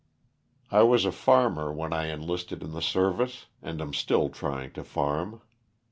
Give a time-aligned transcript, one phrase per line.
[0.71, 4.83] I was a farmer when I enlisted in the service and am still trying to
[4.83, 5.41] farm.